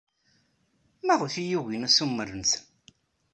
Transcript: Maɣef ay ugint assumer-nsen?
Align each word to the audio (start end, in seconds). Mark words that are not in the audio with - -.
Maɣef 1.05 1.33
ay 1.41 1.53
ugint 1.59 1.87
assumer-nsen? 1.87 2.63